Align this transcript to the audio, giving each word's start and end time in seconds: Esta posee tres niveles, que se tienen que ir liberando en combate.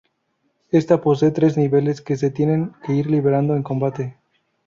Esta 0.71 0.99
posee 0.99 1.29
tres 1.29 1.57
niveles, 1.57 2.01
que 2.01 2.17
se 2.17 2.31
tienen 2.31 2.71
que 2.83 2.93
ir 2.95 3.05
liberando 3.05 3.55
en 3.55 3.61
combate. 3.61 4.17